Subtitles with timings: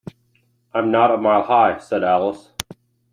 [0.73, 2.49] ‘I’m not a mile high,’ said Alice.